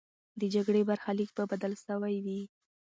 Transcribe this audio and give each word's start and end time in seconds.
د 0.39 0.41
جګړې 0.53 0.81
برخلیک 0.89 1.29
به 1.37 1.43
بدل 1.51 1.73
سوی 1.85 2.15
وي. 2.25 2.41